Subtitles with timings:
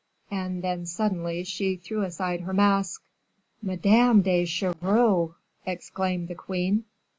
[0.31, 3.03] And, then, suddenly she threw aside her mask.
[3.61, 5.35] "Madame de Chevreuse!"
[5.67, 6.85] exclaimed the queen.